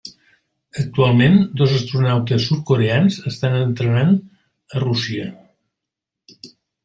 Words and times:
Actualment, 0.83 1.35
dos 1.61 1.75
astronautes 1.79 2.47
sud-coreans 2.51 3.19
estan 3.33 3.59
entrenant 3.59 4.17
a 4.79 4.83
Rússia. 4.87 5.29